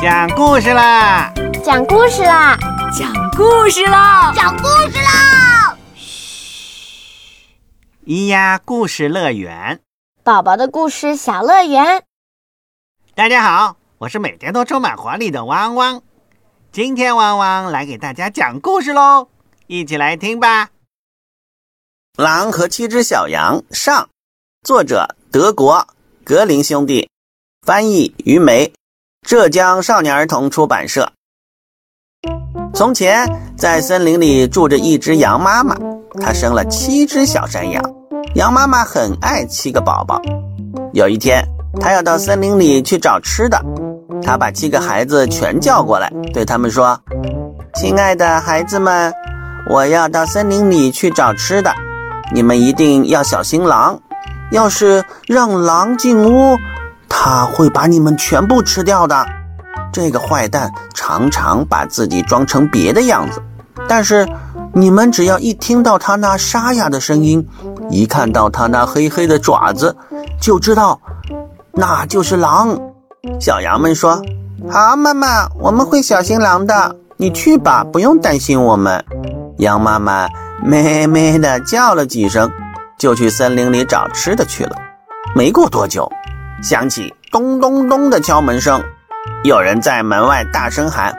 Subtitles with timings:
[0.00, 1.32] 讲故事啦！
[1.64, 2.56] 讲故事啦！
[2.96, 4.32] 讲故事啦！
[4.32, 5.76] 讲故事啦！
[5.96, 7.48] 嘘，
[8.06, 9.80] 咿呀故事乐园，
[10.22, 12.04] 宝宝的故事小乐园。
[13.16, 16.00] 大家好，我是每天都充满活力的汪汪。
[16.70, 19.28] 今天汪汪来给大家讲故事喽，
[19.66, 20.66] 一起来听吧。
[22.22, 24.08] 《狼和七只小羊》上，
[24.62, 25.88] 作者德国
[26.22, 27.10] 格林兄弟，
[27.66, 28.72] 翻译于梅。
[29.26, 31.10] 浙江少年儿童出版社。
[32.72, 35.76] 从前，在森林里住着一只羊妈妈，
[36.20, 37.82] 她生了七只小山羊。
[38.34, 40.20] 羊妈妈很爱七个宝宝。
[40.92, 41.44] 有一天，
[41.80, 43.60] 她要到森林里去找吃的，
[44.22, 46.98] 她把七个孩子全叫过来，对他们说
[47.74, 49.12] ：“亲爱的孩子们，
[49.68, 51.74] 我要到森林里去找吃的，
[52.32, 54.00] 你们一定要小心狼。
[54.50, 56.56] 要是让狼进屋。”
[57.20, 59.26] 他会把你们全部吃掉的。
[59.92, 63.42] 这个坏蛋常常把自己装成别的样子，
[63.88, 64.28] 但是
[64.72, 67.44] 你们只要一听到他那沙哑的声音，
[67.90, 69.96] 一看到他那黑黑的爪子，
[70.40, 71.00] 就知道
[71.72, 72.78] 那就是狼。
[73.40, 74.22] 小羊们说
[74.70, 76.94] ：“好，妈妈，我们会小心狼的。
[77.16, 79.04] 你去吧，不用担心我们。”
[79.58, 80.28] 羊妈妈
[80.62, 82.48] 咩咩的叫了几声，
[82.96, 84.76] 就去森林里找吃的去了。
[85.34, 86.08] 没过多久。
[86.62, 88.82] 响起咚咚咚的敲门声，
[89.44, 91.14] 有人在门外大声喊：“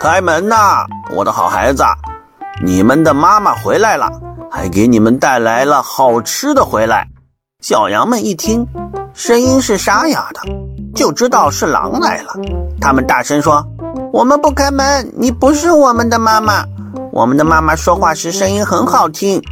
[0.00, 1.84] 开门呐，我的好孩子，
[2.62, 4.08] 你们的妈妈回来了，
[4.50, 7.06] 还给你们带来了好吃的回来。”
[7.60, 8.66] 小羊们一听，
[9.12, 10.40] 声音是沙哑的，
[10.94, 12.32] 就知道是狼来了。
[12.80, 13.66] 他们大声说
[14.10, 16.64] ：“我们不开门，你不是我们的妈妈。
[17.12, 19.42] 我们的妈妈说话时声音很好听，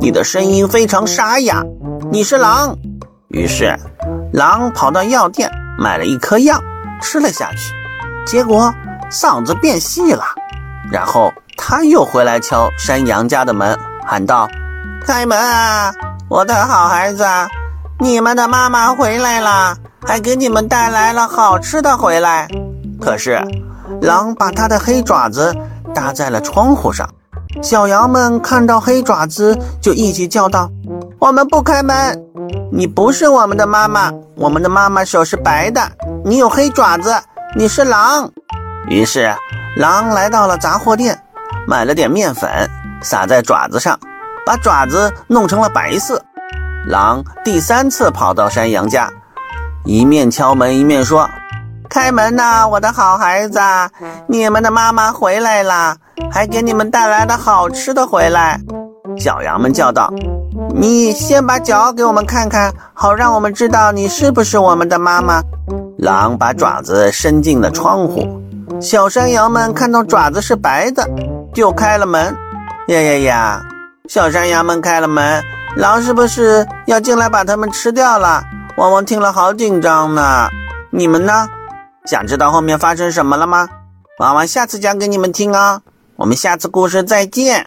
[0.00, 1.64] 你的声音非常沙哑，
[2.12, 2.76] 你是狼。”
[3.28, 3.76] 于是。
[4.34, 6.60] 狼跑到药店买了一颗药，
[7.00, 7.72] 吃了下去，
[8.26, 8.74] 结果
[9.08, 10.24] 嗓子变细了。
[10.90, 14.48] 然后他又回来敲山羊家的门，喊道
[15.06, 15.94] ：“开门啊，
[16.28, 17.24] 我的好孩子，
[18.00, 22.48] 你们的妈妈回来了，还给你们带来了好吃的回来。”
[23.00, 23.40] 可是，
[24.02, 25.54] 狼把他的黑爪子
[25.94, 27.08] 搭在了窗户上，
[27.62, 30.68] 小羊们看到黑爪子就一起叫道
[31.20, 32.20] ：“我们不开门！”
[32.76, 35.80] 你不是我们的妈妈，我们的妈妈手是白的，
[36.24, 37.14] 你有黑爪子，
[37.54, 38.28] 你是狼。
[38.88, 39.32] 于是，
[39.76, 41.16] 狼来到了杂货店，
[41.68, 42.68] 买了点面粉，
[43.00, 43.96] 撒在爪子上，
[44.44, 46.20] 把爪子弄成了白色。
[46.88, 49.08] 狼第三次跑到山羊家，
[49.84, 51.30] 一面敲门一面说
[51.88, 53.60] ：“开门呐，我的好孩子，
[54.26, 55.96] 你们的妈妈回来了，
[56.28, 58.60] 还给你们带来了好吃的回来。”
[59.16, 60.12] 小羊们叫道。
[60.76, 65.40] 你先把脚给我们看看，好让我们知道你是不是我们的妈妈。
[65.98, 68.42] 狼把爪子伸进了窗户，
[68.80, 71.08] 小山羊们看到爪子是白的，
[71.54, 72.36] 就开了门。
[72.88, 73.62] 呀呀呀！
[74.08, 75.42] 小山羊们开了门，
[75.76, 78.42] 狼是不是要进来把它们吃掉了？
[78.76, 80.48] 汪汪听了好紧张呢。
[80.90, 81.46] 你们呢？
[82.04, 83.68] 想知道后面发生什么了吗？
[84.18, 85.80] 汪汪下次讲给你们听啊。
[86.16, 87.64] 我们下次故事再见。